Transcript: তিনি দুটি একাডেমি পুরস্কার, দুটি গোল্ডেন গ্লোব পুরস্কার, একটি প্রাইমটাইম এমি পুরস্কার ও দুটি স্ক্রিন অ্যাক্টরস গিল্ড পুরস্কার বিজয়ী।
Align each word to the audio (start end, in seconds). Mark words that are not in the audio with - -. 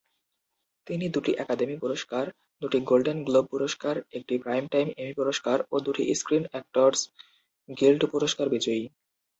তিনি 0.87 1.05
দুটি 1.09 1.31
একাডেমি 1.35 1.75
পুরস্কার, 1.77 2.25
দুটি 2.61 2.77
গোল্ডেন 2.89 3.17
গ্লোব 3.27 3.45
পুরস্কার, 3.53 3.95
একটি 4.17 4.33
প্রাইমটাইম 4.43 4.87
এমি 4.97 5.13
পুরস্কার 5.13 5.57
ও 5.71 5.85
দুটি 5.85 6.03
স্ক্রিন 6.15 6.43
অ্যাক্টরস 6.49 7.01
গিল্ড 7.69 8.01
পুরস্কার 8.13 8.45
বিজয়ী। 8.49 8.83